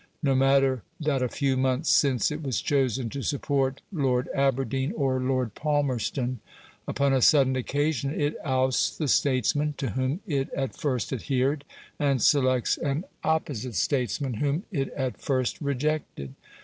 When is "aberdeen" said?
4.33-4.91